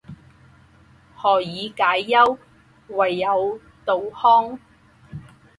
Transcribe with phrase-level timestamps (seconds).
[1.15, 2.39] 何以解忧，
[2.87, 4.57] 唯有杜康